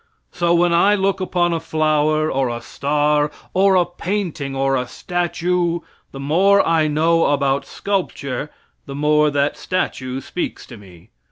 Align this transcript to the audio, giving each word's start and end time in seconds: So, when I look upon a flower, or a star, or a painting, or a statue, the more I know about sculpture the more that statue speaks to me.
So, 0.31 0.55
when 0.55 0.73
I 0.73 0.95
look 0.95 1.21
upon 1.21 1.53
a 1.53 1.59
flower, 1.59 2.31
or 2.31 2.49
a 2.49 2.59
star, 2.59 3.29
or 3.53 3.75
a 3.75 3.85
painting, 3.85 4.55
or 4.55 4.75
a 4.75 4.87
statue, 4.87 5.81
the 6.11 6.19
more 6.19 6.67
I 6.67 6.87
know 6.87 7.25
about 7.27 7.67
sculpture 7.67 8.49
the 8.87 8.95
more 8.95 9.29
that 9.29 9.57
statue 9.57 10.19
speaks 10.19 10.65
to 10.65 10.75
me. 10.77 11.11